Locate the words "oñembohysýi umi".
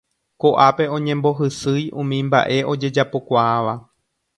0.95-2.17